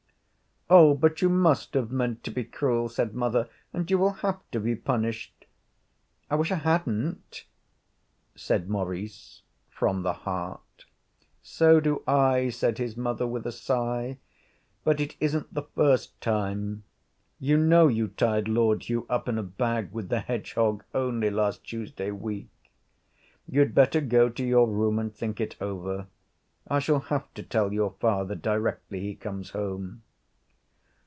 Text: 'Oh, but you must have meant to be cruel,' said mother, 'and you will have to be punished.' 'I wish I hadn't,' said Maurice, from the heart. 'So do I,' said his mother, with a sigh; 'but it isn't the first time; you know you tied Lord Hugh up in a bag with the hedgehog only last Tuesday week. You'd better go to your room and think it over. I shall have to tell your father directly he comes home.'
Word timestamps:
'Oh, 0.73 0.93
but 0.93 1.21
you 1.21 1.27
must 1.27 1.73
have 1.73 1.91
meant 1.91 2.23
to 2.23 2.31
be 2.31 2.45
cruel,' 2.45 2.87
said 2.87 3.13
mother, 3.13 3.49
'and 3.73 3.91
you 3.91 3.97
will 3.97 4.13
have 4.23 4.39
to 4.51 4.59
be 4.61 4.73
punished.' 4.73 5.45
'I 6.29 6.35
wish 6.35 6.49
I 6.49 6.55
hadn't,' 6.55 7.43
said 8.37 8.69
Maurice, 8.69 9.41
from 9.69 10.03
the 10.03 10.13
heart. 10.13 10.85
'So 11.43 11.81
do 11.81 12.01
I,' 12.07 12.47
said 12.51 12.77
his 12.77 12.95
mother, 12.95 13.27
with 13.27 13.45
a 13.45 13.51
sigh; 13.51 14.17
'but 14.85 15.01
it 15.01 15.17
isn't 15.19 15.53
the 15.53 15.63
first 15.75 16.21
time; 16.21 16.85
you 17.37 17.57
know 17.57 17.89
you 17.89 18.07
tied 18.07 18.47
Lord 18.47 18.83
Hugh 18.83 19.05
up 19.09 19.27
in 19.27 19.37
a 19.37 19.43
bag 19.43 19.91
with 19.91 20.07
the 20.07 20.21
hedgehog 20.21 20.85
only 20.95 21.29
last 21.29 21.65
Tuesday 21.65 22.11
week. 22.11 22.47
You'd 23.45 23.75
better 23.75 23.99
go 23.99 24.29
to 24.29 24.45
your 24.45 24.69
room 24.69 24.99
and 24.99 25.13
think 25.13 25.41
it 25.41 25.57
over. 25.59 26.07
I 26.65 26.79
shall 26.79 26.99
have 27.01 27.33
to 27.33 27.43
tell 27.43 27.73
your 27.73 27.91
father 27.99 28.35
directly 28.35 29.01
he 29.01 29.15
comes 29.15 29.49
home.' 29.49 30.03